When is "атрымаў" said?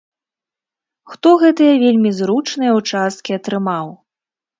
3.39-3.93